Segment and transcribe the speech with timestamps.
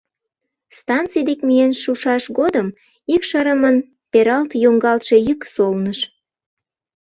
[0.77, 2.67] Станций дек миен шушаш годым
[3.13, 3.75] икшырымын
[4.11, 5.99] пералт йоҥгалтше йӱк солныш.